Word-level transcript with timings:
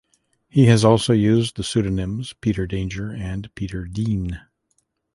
He 0.49 0.65
has 0.65 0.83
also 0.83 1.13
used 1.13 1.57
the 1.57 1.63
pseudonyms 1.63 2.33
Peter 2.41 2.65
Danger 2.65 3.11
and 3.11 3.53
Peter 3.53 3.85
Dean. 3.85 4.41